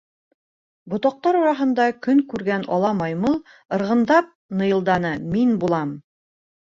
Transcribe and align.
Ботаҡтар 0.91 1.37
араһында 1.41 1.83
көн 2.05 2.23
күргән 2.31 2.65
ала 2.77 2.89
маймыл 3.01 3.37
ырғандап 3.77 4.31
ныйылданы: 4.63 5.13
«Мин 5.35 5.53
булам!» 5.65 5.93